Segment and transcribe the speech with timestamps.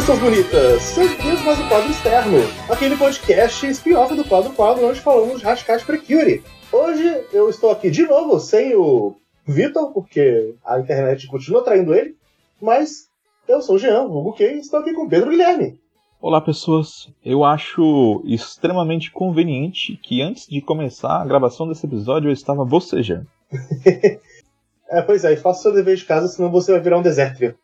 [0.00, 0.82] pessoas bonitas!
[0.82, 2.38] Sejam bem-vindos mais um quadro externo,
[2.70, 6.42] aquele podcast spin-off do quadro quadro onde falamos de Rascate Precure.
[6.72, 9.14] Hoje eu estou aqui de novo sem o
[9.46, 12.16] Vitor, porque a internet continua traindo ele,
[12.62, 13.10] mas
[13.46, 15.78] eu sou o Jean, vulgo Kay, e estou aqui com o Pedro Guilherme.
[16.18, 22.32] Olá pessoas, eu acho extremamente conveniente que antes de começar a gravação desse episódio eu
[22.32, 23.26] estava bocejando.
[24.88, 27.54] é, pois é, faça seu dever de casa, senão você vai virar um deserto.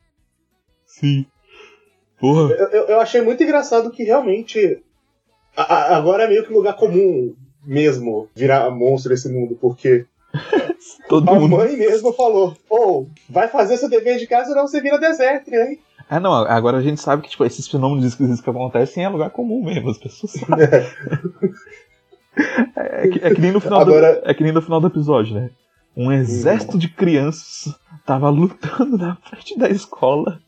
[0.85, 1.25] Sim.
[2.19, 2.55] Porra.
[2.55, 4.83] Eu, eu, eu, achei muito engraçado que realmente
[5.57, 7.35] a, a, agora é meio que lugar comum
[7.65, 10.07] mesmo virar monstro nesse mundo, porque
[11.09, 11.57] Todo a mundo...
[11.57, 15.79] mãe mesmo falou: oh, vai fazer seu dever de casa, não você vira deserto, hein?
[16.09, 19.31] Ah, não, agora a gente sabe que tipo, esses fenômenos esquisitos que acontecem é lugar
[19.31, 20.69] comum mesmo, as pessoas sabem.
[22.77, 24.21] É, é, que, é que, nem no final agora...
[24.21, 25.51] do, é que nem no final do episódio, né?
[25.97, 30.39] Um exército de crianças tava lutando na frente da escola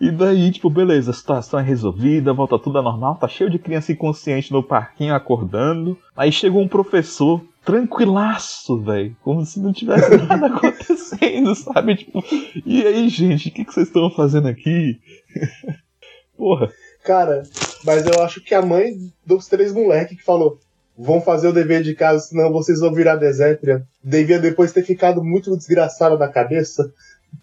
[0.00, 3.58] e daí, tipo, beleza, a situação é resolvida, volta tudo a normal, tá cheio de
[3.58, 5.96] criança inconsciente no parquinho acordando.
[6.16, 11.96] Aí chegou um professor tranquilaço, velho, como se não tivesse nada acontecendo, sabe?
[11.96, 12.22] Tipo,
[12.64, 15.00] e aí, gente, o que, que vocês estão fazendo aqui?
[16.36, 16.70] Porra.
[17.04, 17.42] Cara,
[17.84, 18.92] mas eu acho que a mãe
[19.24, 20.58] dos três moleques que falou:
[20.96, 25.22] vão fazer o dever de casa, senão vocês vão virar desétria, devia depois ter ficado
[25.22, 26.92] muito desgraçada da cabeça,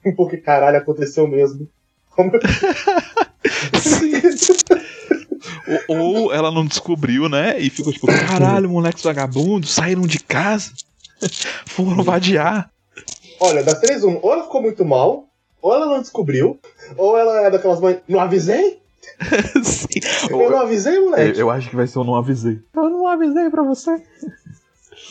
[0.16, 1.68] porque caralho, aconteceu mesmo.
[2.22, 2.32] Como...
[5.88, 7.60] ou, ou, ela não descobriu, né?
[7.60, 10.72] E ficou tipo, caralho, moleques vagabundos saíram de casa,
[11.66, 12.70] foram vadiar.
[13.40, 15.26] Olha, das três, um, ou ela ficou muito mal,
[15.62, 16.60] ou ela não descobriu,
[16.96, 18.80] ou ela é daquelas mães, não avisei?
[19.64, 19.88] Sim.
[20.30, 21.40] Eu não avisei, moleque?
[21.40, 22.60] Eu, eu acho que vai ser eu não avisei.
[22.76, 24.02] Eu não avisei pra você.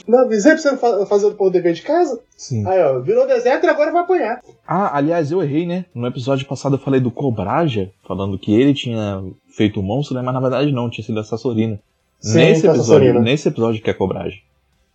[0.07, 2.21] Não avisei pra você fazer o dever de casa?
[2.37, 2.67] Sim.
[2.67, 4.41] Aí, ó, virou deserto e agora vai apanhar.
[4.67, 5.85] Ah, aliás, eu errei, né?
[5.95, 10.23] No episódio passado eu falei do Cobraja, falando que ele tinha feito o monstro, né?
[10.23, 11.79] Mas na verdade não, tinha sido a Sassorina.
[12.19, 14.39] Sim, nesse, episódio, nesse episódio que é Cobraja.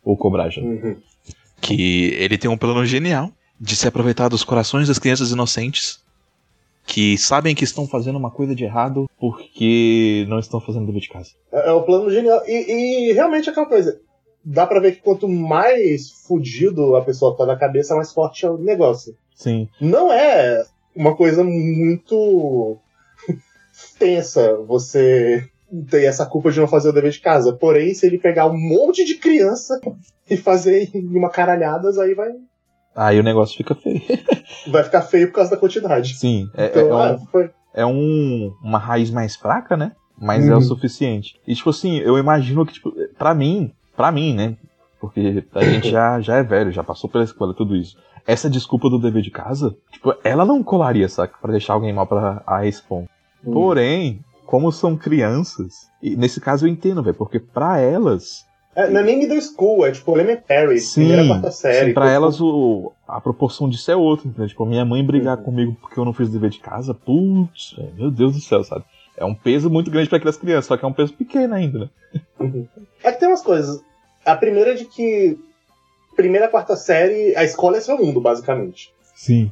[0.03, 0.61] Ou Cobraja.
[0.61, 0.95] Uhum.
[1.59, 6.03] Que ele tem um plano genial de se aproveitar dos corações das crianças inocentes
[6.85, 11.09] que sabem que estão fazendo uma coisa de errado porque não estão fazendo dever de
[11.09, 11.31] casa.
[11.51, 12.41] É, é o plano genial.
[12.45, 13.99] E, e realmente é aquela coisa
[14.45, 18.49] dá pra ver que quanto mais fudido a pessoa tá na cabeça, mais forte é
[18.49, 19.15] o negócio.
[19.35, 19.67] Sim.
[19.81, 20.63] Não é
[20.95, 22.77] uma coisa muito
[23.97, 25.49] tensa você
[25.89, 27.53] ter essa culpa de não fazer o dever de casa.
[27.53, 29.81] Porém, se ele pegar um monte de criança
[30.29, 32.29] e fazer em uma caralhadas, aí vai.
[32.95, 34.01] Aí o negócio fica feio.
[34.69, 36.17] vai ficar feio por causa da quantidade.
[36.17, 36.49] Sim.
[36.55, 37.49] É, então, é, um, ah, foi...
[37.73, 39.91] é um, uma raiz mais fraca, né?
[40.17, 40.53] Mas uhum.
[40.53, 41.37] é o suficiente.
[41.45, 44.57] E, tipo assim, eu imagino que, tipo, pra mim, Pra mim, né?
[44.99, 47.97] Porque a gente já, já é velho, já passou pela escola tudo isso.
[48.25, 51.37] Essa desculpa do dever de casa, tipo, ela não colaria, saca?
[51.39, 53.05] Pra deixar alguém mal pra a Respawn.
[53.45, 53.53] Hum.
[53.53, 58.45] Porém, como são crianças, e nesse caso eu entendo, velho, porque pra elas.
[58.75, 61.87] É, não é nem middle school, é tipo elementary, sim, primeira quarta série.
[61.87, 64.47] Sim, pra elas o, a proporção disso é outra, entendeu?
[64.47, 65.43] Tipo, minha mãe brigar uhum.
[65.43, 68.83] comigo porque eu não fiz o dever de casa, putz, meu Deus do céu, sabe?
[69.17, 71.79] É um peso muito grande para aquelas crianças, só que é um peso pequeno ainda,
[71.79, 71.89] né?
[72.39, 72.67] Uhum.
[73.03, 73.81] É que tem umas coisas.
[74.25, 75.37] A primeira é de que.
[76.15, 78.93] Primeira, quarta série, a escola é seu mundo, basicamente.
[79.15, 79.51] Sim.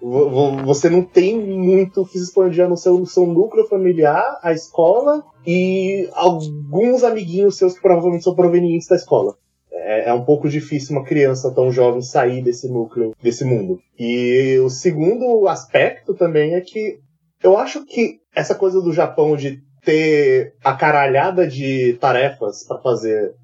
[0.00, 5.24] Você não tem muito que se expandir no seu, no seu núcleo familiar, a escola
[5.46, 9.36] e alguns amiguinhos seus que provavelmente são provenientes da escola.
[9.72, 13.80] É, é, um pouco difícil uma criança tão jovem sair desse núcleo, desse mundo.
[13.98, 17.00] E o segundo aspecto também é que
[17.42, 23.34] eu acho que essa coisa do Japão de ter a caralhada de tarefas para fazer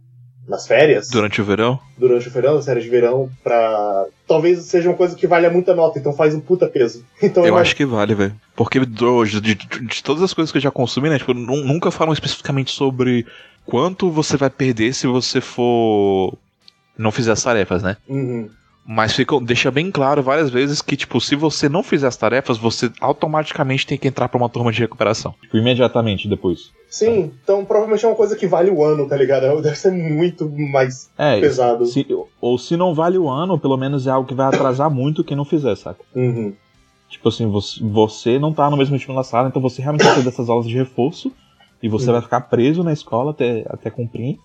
[0.47, 1.09] nas férias.
[1.09, 1.79] Durante o verão?
[1.97, 4.07] Durante o verão, séries de verão, pra.
[4.27, 7.05] Talvez seja uma coisa que vale muita nota, então faz um puta peso.
[7.23, 8.35] Então, eu, acho que vale, velho.
[8.55, 11.19] Porque de, de, de, todas as coisas que eu já consumi, né?
[11.19, 13.27] Tipo, nunca falam especificamente sobre
[13.65, 16.37] quanto você vai perder se você for.
[16.97, 17.97] não fizer as tarefas, né?
[18.07, 18.51] Uhum.
[18.87, 22.59] Mas fica, deixa bem claro várias vezes que, tipo, se você não fizer as tarefas,
[22.59, 25.35] você automaticamente tem que entrar pra uma turma de recuperação.
[25.41, 26.71] Tipo, imediatamente depois.
[26.87, 29.47] Sim, então provavelmente é uma coisa que vale o ano, tá ligado?
[29.63, 31.87] Deve ser muito mais é, pesado.
[31.87, 32.07] Se,
[32.41, 35.37] ou se não vale o ano, pelo menos é algo que vai atrasar muito quem
[35.37, 36.05] não fizer, saca?
[36.15, 36.53] Uhum.
[37.09, 40.15] Tipo assim, você, você não tá no mesmo time da sala, então você realmente vai
[40.17, 41.33] ter dessas aulas de reforço
[41.83, 42.13] e você uhum.
[42.13, 44.39] vai ficar preso na escola até, até cumprir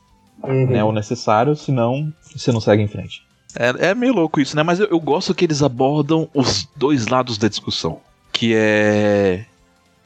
[0.44, 0.68] uhum.
[0.68, 3.29] né, o necessário, senão você não segue em frente.
[3.56, 4.64] É, é meio louco isso, né?
[4.64, 8.00] Mas eu, eu gosto que eles abordam os dois lados da discussão.
[8.32, 9.46] Que é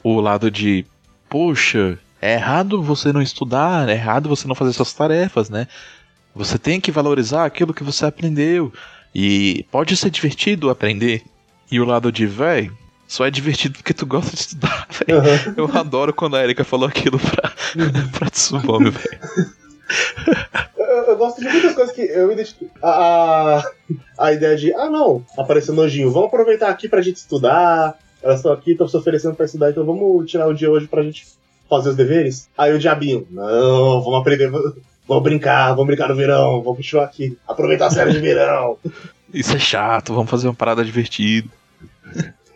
[0.02, 0.84] o lado de,
[1.28, 5.66] poxa, é errado você não estudar, é errado você não fazer suas tarefas, né?
[6.34, 8.72] Você tem que valorizar aquilo que você aprendeu.
[9.14, 11.22] E pode ser divertido aprender.
[11.70, 12.70] E o lado de, véi,
[13.06, 15.20] só é divertido porque tu gosta de estudar, velho.
[15.20, 15.54] Uhum.
[15.56, 18.08] Eu adoro quando a Erika falou aquilo pra, uhum.
[18.10, 18.28] pra
[18.90, 19.54] velho.
[20.94, 22.70] Eu, gosto de muitas coisas que eu identifico.
[22.82, 23.70] A, a,
[24.18, 27.98] a ideia de, ah não, apareceu nojinho, vamos aproveitar aqui pra gente estudar.
[28.22, 31.02] Elas estão aqui, estão se oferecendo pra estudar, então vamos tirar o dia hoje pra
[31.02, 31.26] gente
[31.68, 32.48] fazer os deveres.
[32.56, 37.36] Aí o diabinho, não, vamos aprender, vamos brincar, vamos brincar no verão, vamos continuar aqui,
[37.46, 38.78] aproveitar a série de verão.
[39.32, 41.48] Isso é chato, vamos fazer uma parada divertida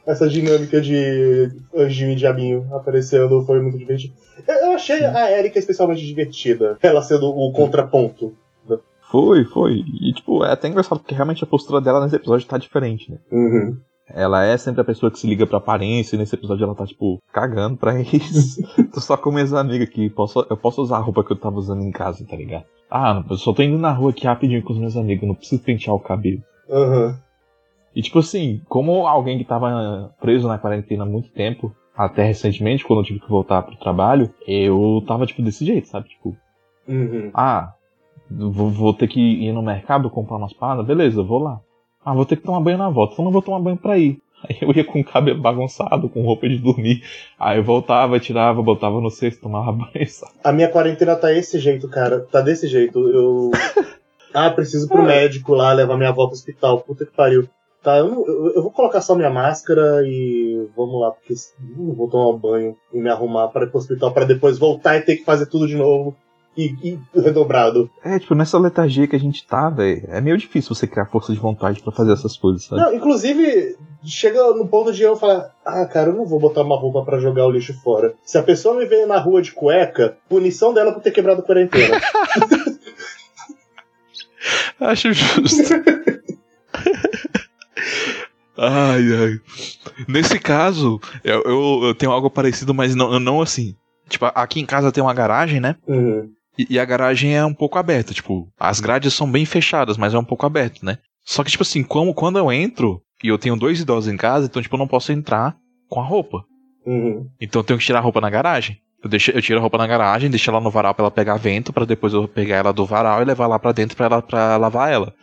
[0.09, 4.15] essa dinâmica de anjinho e diabinho aparecendo foi muito divertido.
[4.47, 8.35] Eu achei a Erika especialmente divertida, ela sendo o contraponto.
[9.11, 9.85] Foi, foi.
[10.03, 13.19] E, tipo, é até engraçado porque realmente a postura dela nesse episódio tá diferente, né?
[13.33, 13.77] Uhum.
[14.11, 16.87] Ela é sempre a pessoa que se liga pra aparência, e nesse episódio ela tá,
[16.87, 18.63] tipo, cagando pra isso.
[18.93, 21.59] tô só com minhas amigas aqui, posso, eu posso usar a roupa que eu tava
[21.59, 22.65] usando em casa, tá ligado?
[22.91, 25.63] Ah, eu só tô indo na rua aqui rapidinho com os meus amigos, não preciso
[25.63, 26.43] pentear o cabelo.
[26.71, 27.07] Aham.
[27.07, 27.28] Uhum.
[27.95, 32.85] E tipo assim, como alguém que tava preso na quarentena há muito tempo, até recentemente,
[32.85, 36.09] quando eu tive que voltar pro trabalho, eu tava tipo desse jeito, sabe?
[36.09, 36.37] Tipo,
[36.87, 37.31] uhum.
[37.35, 37.73] ah,
[38.31, 41.61] vou, vou, ter que ir no mercado comprar umas paradas, beleza, vou lá.
[42.05, 44.21] Ah, vou ter que tomar banho na volta, então não vou tomar banho pra ir.
[44.49, 47.03] Aí eu ia com o cabelo bagunçado, com roupa de dormir.
[47.37, 50.07] Aí eu voltava, tirava, botava no cesto, tomava banho.
[50.09, 50.33] Sabe?
[50.45, 52.21] A minha quarentena tá desse jeito, cara.
[52.21, 53.01] Tá desse jeito.
[53.09, 53.51] Eu.
[54.33, 56.81] ah, preciso pro médico lá, levar minha avó pro hospital.
[56.83, 57.49] Puta que pariu.
[57.83, 61.33] Tá, eu, não, eu, eu, vou colocar só minha máscara e vamos lá, porque
[61.77, 64.97] não vou tomar um banho e me arrumar para ir pro hospital para depois voltar
[64.97, 66.17] e ter que fazer tudo de novo.
[66.57, 67.89] E, e, redobrado.
[68.05, 71.33] É, tipo, nessa letargia que a gente tá, velho, é meio difícil você criar força
[71.33, 72.83] de vontade para fazer essas coisas, sabe?
[72.83, 76.77] Não, inclusive, chega no ponto de eu falar, ah, cara, eu não vou botar uma
[76.77, 78.15] roupa para jogar o lixo fora.
[78.25, 81.45] Se a pessoa me vê na rua de cueca, punição dela por ter quebrado a
[81.45, 82.01] quarentena.
[84.81, 85.75] Acho justo.
[88.59, 89.41] Ai, ai.
[90.09, 93.77] Nesse caso, eu, eu, eu, tenho algo parecido, mas não, não assim.
[94.09, 95.77] Tipo, aqui em casa tem uma garagem, né?
[95.87, 96.29] Uhum.
[96.59, 98.13] E, e, a garagem é um pouco aberta.
[98.13, 100.99] Tipo, as grades são bem fechadas, mas é um pouco aberto, né?
[101.25, 104.47] Só que, tipo assim, como, quando eu entro, e eu tenho dois idosos em casa,
[104.47, 105.57] então, tipo, eu não posso entrar
[105.89, 106.43] com a roupa.
[106.85, 107.29] Uhum.
[107.41, 108.79] Então eu tenho que tirar a roupa na garagem.
[109.03, 111.37] Eu, deixo, eu tiro a roupa na garagem, deixo ela no varal pra ela pegar
[111.37, 114.23] vento, para depois eu pegar ela do varal e levar lá pra dentro pra, ela,
[114.23, 115.15] pra lavar ela.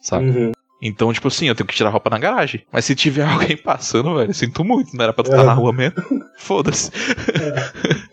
[0.00, 0.28] Sabe?
[0.28, 0.52] Uhum.
[0.82, 2.66] Então, tipo assim, eu tenho que tirar a roupa na garagem.
[2.72, 5.46] Mas se tiver alguém passando, velho, sinto muito, não era pra tu estar é.
[5.46, 5.94] na rua mesmo.
[6.36, 6.90] Foda-se.
[7.40, 8.12] É.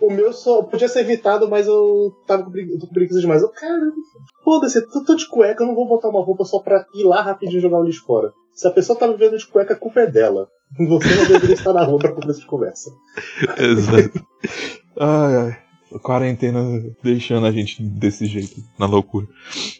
[0.00, 3.42] O meu só podia ser evitado, mas eu tava com, preguiça, preguiça demais.
[3.42, 3.92] Eu, cara,
[4.42, 7.22] foda-se, eu tô de cueca, eu não vou botar uma roupa só pra ir lá
[7.22, 8.32] rapidinho jogar o lixo fora.
[8.54, 10.48] Se a pessoa tá me vendo de cueca, a culpa é dela.
[10.78, 12.90] Você não deveria estar na rua pra começar de conversa.
[13.58, 14.26] Exato.
[14.98, 15.67] Ai, ai
[16.02, 16.60] quarentena
[17.02, 19.26] deixando a gente desse jeito, na loucura.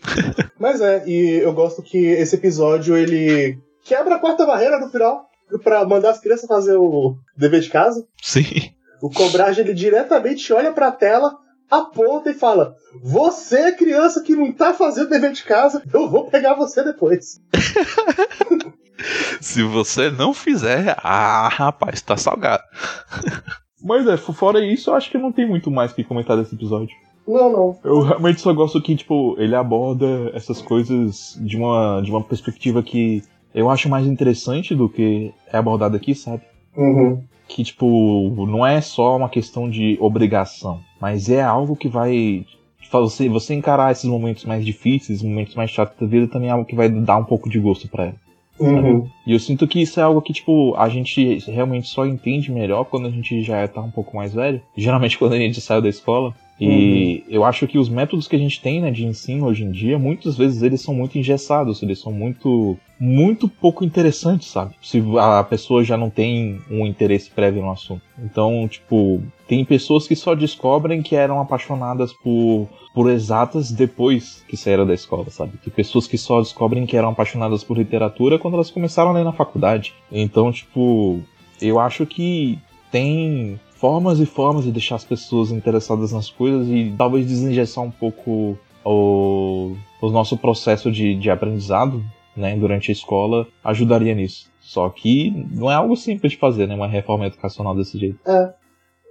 [0.59, 5.29] Mas é, e eu gosto que esse episódio ele quebra a quarta barreira no final
[5.63, 8.07] para mandar as crianças fazer o dever de casa.
[8.23, 8.73] Sim.
[9.01, 11.37] O Cobrage ele diretamente olha para a tela,
[11.71, 16.29] aponta e fala: Você, é criança que não tá fazendo dever de casa, eu vou
[16.29, 17.41] pegar você depois.
[19.41, 22.65] Se você não fizer, ah, rapaz, tá salgado.
[23.83, 26.95] Mas é, fora isso, eu acho que não tem muito mais que comentar desse episódio.
[27.27, 27.79] Não, não.
[27.85, 32.83] Eu realmente só gosto que, tipo, ele aborda essas coisas de uma, de uma perspectiva
[32.83, 33.23] que
[33.55, 36.43] eu acho mais interessante do que é abordado aqui, sabe?
[36.75, 37.23] Uhum.
[37.47, 42.47] Que, tipo, não é só uma questão de obrigação, mas é algo que vai.
[42.91, 46.65] Você, você encarar esses momentos mais difíceis, momentos mais chatos da vida, também é algo
[46.65, 48.17] que vai dar um pouco de gosto para ela.
[48.61, 49.09] Uhum.
[49.27, 52.85] E eu sinto que isso é algo que, tipo, a gente realmente só entende melhor
[52.85, 54.61] quando a gente já tá um pouco mais velho.
[54.77, 56.35] Geralmente quando a gente saiu da escola.
[56.61, 57.35] E uhum.
[57.35, 59.99] eu acho que os métodos que a gente tem né, de ensino hoje em dia,
[59.99, 64.75] muitas vezes eles são muito engessados, eles são muito, muito pouco interessantes, sabe?
[64.83, 68.03] Se a pessoa já não tem um interesse prévio no assunto.
[68.19, 74.57] Então, tipo, tem pessoas que só descobrem que eram apaixonadas por por exatas depois que
[74.57, 75.53] saíram da escola, sabe?
[75.59, 79.23] Tem pessoas que só descobrem que eram apaixonadas por literatura quando elas começaram a ler
[79.23, 79.95] na faculdade.
[80.11, 81.21] Então, tipo,
[81.63, 82.59] eu acho que
[82.91, 87.91] tem formas e formas de deixar as pessoas interessadas nas coisas e talvez desengessar um
[87.91, 92.03] pouco o, o nosso processo de, de aprendizado
[92.37, 94.51] né, durante a escola ajudaria nisso.
[94.61, 96.75] Só que não é algo simples de fazer, né?
[96.75, 98.19] Uma reforma educacional desse jeito.
[98.27, 98.53] É.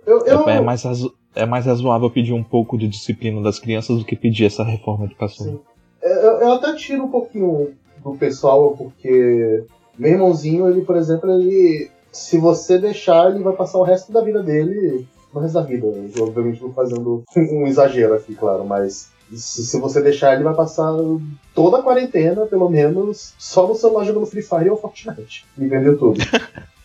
[0.06, 0.48] Eu, eu...
[0.48, 0.84] É, mais
[1.36, 5.06] é mais razoável pedir um pouco de disciplina das crianças do que pedir essa reforma
[5.06, 5.62] educacional.
[6.02, 9.66] É, eu, eu até tiro um pouquinho do pessoal, porque
[9.98, 11.90] meu irmãozinho, ele, por exemplo, ele.
[12.12, 15.08] Se você deixar, ele vai passar o resto da vida dele.
[15.34, 15.86] No resto da vida.
[15.86, 20.54] Eu, obviamente não fazendo um exagero aqui, claro, mas se, se, você deixar, ele vai
[20.54, 20.94] passar
[21.54, 25.46] toda a quarentena, pelo menos, só no celular jogando Free Fire ou Fortnite.
[25.58, 26.20] E vendeu tudo.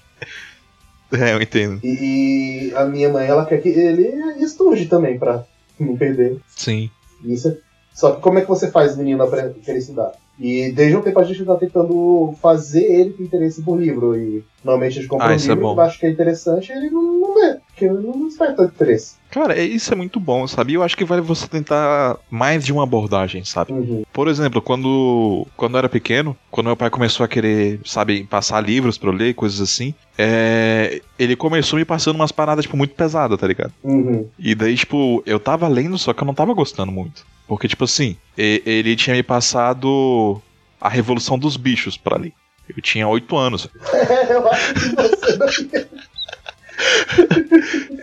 [1.13, 1.79] É, eu entendo.
[1.85, 5.45] E, e a minha mãe, ela quer que ele estude também, pra
[5.79, 6.41] não perder.
[6.57, 6.91] Sim.
[7.23, 7.57] Isso é...
[7.93, 9.23] Só que como é que você faz menino
[9.63, 10.13] querer estudar?
[10.43, 14.17] E desde um tempo a gente tá tentando fazer ele ter interesse por livro.
[14.19, 15.75] E normalmente a gente compra Ah, um é livro bom.
[15.77, 17.59] que acha que é interessante e ele não, não vê.
[17.83, 19.15] Porque não desperta tanto interesse.
[19.31, 20.75] Cara, é- isso é muito bom, sabe?
[20.75, 23.73] Eu acho que vale você tentar mais de uma abordagem, sabe?
[23.73, 24.03] Uhum.
[24.13, 28.61] Por exemplo, quando, quando eu era pequeno, quando meu pai começou a querer, sabe, passar
[28.61, 32.95] livros pra eu ler, coisas assim, é, ele começou me passando umas paradas, tipo, muito
[32.95, 33.73] pesadas, tá ligado?
[33.83, 34.29] Uhum.
[34.39, 37.25] E daí, tipo, eu tava lendo, só que eu não tava gostando muito.
[37.49, 40.41] Porque, tipo assim, ele tinha me passado
[40.81, 42.33] a Revolução dos Bichos pra ler.
[42.75, 43.69] Eu tinha oito anos.
[44.31, 45.47] eu acho que você não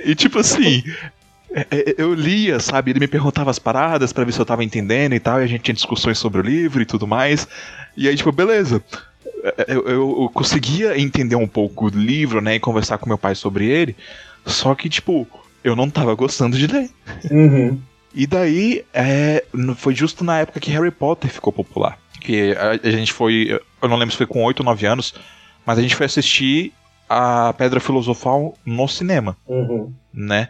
[0.03, 0.83] E tipo assim,
[1.53, 2.91] é- é- eu lia, sabe?
[2.91, 5.47] Ele me perguntava as paradas pra ver se eu tava entendendo e tal, e a
[5.47, 7.47] gente tinha discussões sobre o livro e tudo mais.
[7.97, 8.83] E aí, tipo, beleza.
[9.43, 12.55] É, Eu, eu- eu conseguia entender um pouco do livro, né?
[12.55, 13.95] E conversar com meu pai sobre ele.
[14.45, 15.27] Só que, tipo,
[15.63, 16.89] eu não tava gostando de ler.
[17.31, 17.79] Uhum.
[18.13, 19.43] E daí, é,
[19.77, 21.97] foi justo na época que Harry Potter ficou popular.
[22.19, 25.13] Que a, a gente foi, eu não lembro se foi com 8 ou 9 anos,
[25.65, 26.73] mas a gente foi assistir
[27.09, 29.91] a Pedra Filosofal no cinema Uhum.
[30.13, 30.49] né?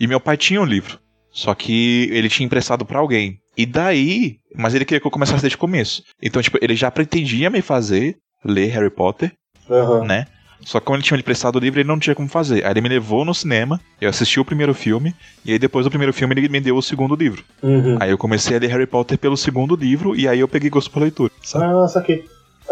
[0.00, 0.98] E meu pai tinha o livro.
[1.30, 3.38] Só que ele tinha emprestado pra alguém.
[3.56, 6.02] E daí, mas ele queria que eu começasse desde o começo.
[6.22, 9.32] Então, tipo, ele já pretendia me fazer ler Harry Potter,
[9.68, 10.04] Uhum.
[10.04, 10.26] né?
[10.60, 12.64] Só que como ele tinha emprestado o livro, ele não tinha como fazer.
[12.64, 15.90] Aí ele me levou no cinema, eu assisti o primeiro filme, e aí depois do
[15.90, 17.44] primeiro filme ele me deu o segundo livro.
[17.62, 17.96] Uhum.
[18.00, 20.90] Aí eu comecei a ler Harry Potter pelo segundo livro, e aí eu peguei gosto
[20.90, 21.30] por leitura.
[21.42, 21.64] Sabe?
[21.66, 22.24] Ah, saquei.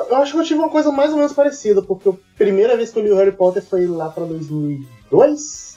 [0.08, 2.90] Eu acho que eu tive uma coisa mais ou menos parecida, porque a primeira vez
[2.90, 5.76] que eu li o Harry Potter foi lá pra 2002,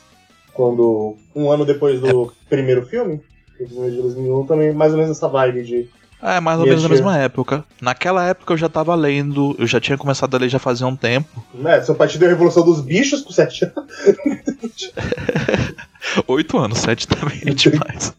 [0.54, 3.22] quando um ano depois do primeiro filme,
[3.60, 5.90] de 2001 também, mais ou menos essa vibe de
[6.22, 7.66] É, mais ou menos na mesma época.
[7.82, 10.96] Naquela época eu já tava lendo, eu já tinha começado a ler já fazia um
[10.96, 11.44] tempo.
[11.54, 14.94] né, seu pai te deu a Revolução dos Bichos com 7 anos.
[16.28, 18.14] Oito anos, sete também é demais.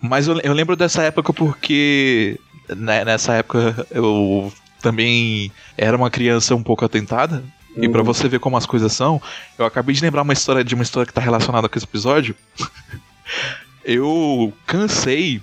[0.00, 2.38] Mas eu, eu lembro dessa época porque
[2.68, 4.52] né, nessa época eu
[4.86, 7.42] também era uma criança um pouco atentada.
[7.76, 9.20] E pra você ver como as coisas são,
[9.58, 12.34] eu acabei de lembrar uma história de uma história que tá relacionada com esse episódio.
[13.84, 15.42] eu cansei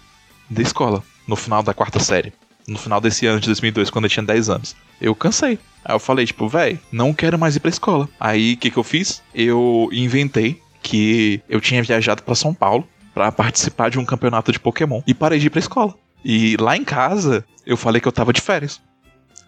[0.50, 2.32] da escola no final da quarta série.
[2.66, 4.76] No final desse ano de 2002, quando eu tinha 10 anos.
[5.00, 5.60] Eu cansei.
[5.84, 8.08] Aí eu falei, tipo, véi, não quero mais ir pra escola.
[8.18, 9.22] Aí o que, que eu fiz?
[9.36, 14.60] Eu inventei que eu tinha viajado pra São Paulo pra participar de um campeonato de
[14.60, 15.02] Pokémon.
[15.06, 15.94] E parei de ir pra escola.
[16.24, 18.82] E lá em casa, eu falei que eu tava de férias.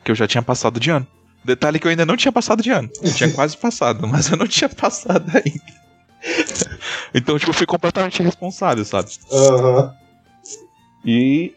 [0.05, 1.05] Que eu já tinha passado de ano.
[1.43, 2.89] Detalhe que eu ainda não tinha passado de ano.
[3.01, 5.75] Eu tinha quase passado, mas eu não tinha passado ainda.
[7.13, 9.09] então, tipo, eu fui completamente irresponsável, sabe?
[9.31, 9.93] Aham.
[11.03, 11.53] E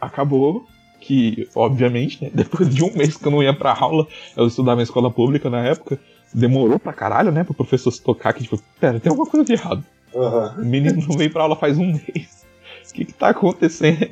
[0.00, 0.66] acabou
[1.00, 4.80] que, obviamente, né, depois de um mês que eu não ia pra aula, eu estudava
[4.80, 5.98] em escola pública na época,
[6.34, 9.52] demorou pra caralho, né, pro professor se tocar que, tipo, pera, tem alguma coisa de
[9.52, 9.84] errado.
[10.12, 10.56] Aham.
[10.58, 12.44] O menino não veio pra aula faz um mês.
[12.88, 14.08] O que que tá acontecendo?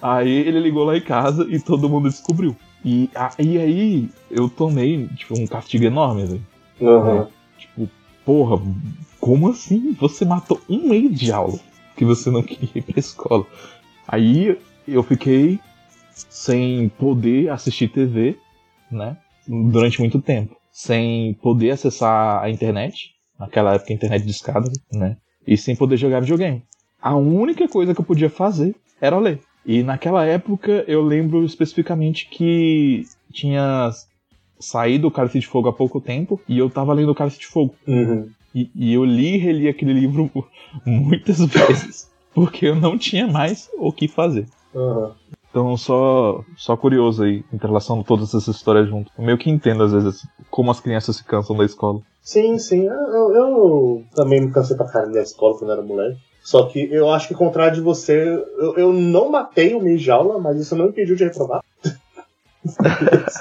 [0.00, 2.54] Aí ele ligou lá em casa e todo mundo descobriu.
[2.84, 6.46] E, a- e aí eu tomei, tipo, um castigo enorme, velho.
[6.82, 7.28] Aham.
[7.58, 7.88] Tipo,
[8.24, 8.62] porra,
[9.18, 9.92] como assim?
[9.98, 11.58] Você matou um mês de aula
[11.96, 13.46] que você não queria ir pra escola.
[14.06, 15.58] Aí eu fiquei
[16.12, 18.38] sem poder assistir TV,
[18.90, 19.16] né?
[19.46, 20.56] Durante muito tempo.
[20.70, 23.12] Sem poder acessar a internet.
[23.38, 25.16] Naquela época a internet de escada, né?
[25.46, 26.62] E sem poder jogar videogame.
[27.00, 29.40] A única coisa que eu podia fazer era ler.
[29.66, 33.90] E naquela época eu lembro especificamente que tinha
[34.60, 37.46] saído o Cálice de Fogo há pouco tempo e eu tava lendo o Cálice de
[37.46, 37.74] Fogo.
[37.86, 38.30] Uhum.
[38.54, 40.30] E, e eu li e reli aquele livro
[40.86, 44.46] muitas vezes, porque eu não tinha mais o que fazer.
[44.74, 45.14] Aham.
[45.50, 49.10] Então, só, só curioso aí, em relação a todas essas histórias junto.
[49.16, 52.00] Eu meio que entendo, às vezes, como as crianças se cansam da escola.
[52.20, 52.84] Sim, sim.
[52.84, 56.18] Eu, eu- eu também me cansei pra caralho da escola quando era moleque.
[56.46, 58.24] Só que eu acho que, ao contrário de você,
[58.56, 61.60] eu, eu não matei o mês de aula, mas isso não impediu de reprovar.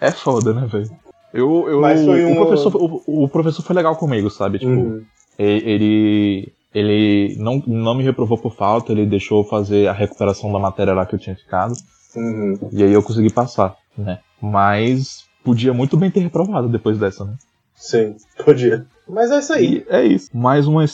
[0.00, 0.90] É foda, né, velho?
[1.32, 4.58] Eu, eu, Mas foi o, um- professor, o, o professor foi legal comigo, sabe?
[4.58, 5.04] Tipo, Uhum.
[5.38, 10.92] ele, ele não, não me reprovou por falta, ele deixou fazer a recuperação da matéria
[10.92, 11.74] lá que eu tinha ficado.
[12.16, 12.58] Uhum.
[12.72, 14.18] E aí eu consegui passar, né?
[14.42, 17.34] Mas podia muito bem ter reprovado depois dessa, né?
[17.76, 18.84] Sim, podia.
[19.08, 19.84] Mas é isso aí.
[19.88, 20.28] E é isso.
[20.36, 20.84] Mais uma,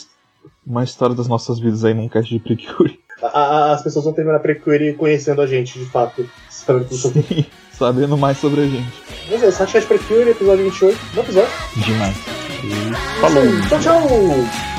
[0.65, 2.99] uma história das nossas vidas aí num cast de Precure.
[3.21, 6.27] As pessoas vão terminar a Precure conhecendo a gente, de fato.
[6.49, 8.91] Sabendo tudo sobre- Sabendo mais sobre a gente.
[9.31, 10.99] Mas é, Satchat Precure, episódio 28.
[11.15, 11.49] Bom episódio.
[11.77, 12.17] Demais.
[12.63, 13.43] E falou.
[13.69, 14.72] Tchau, tchau!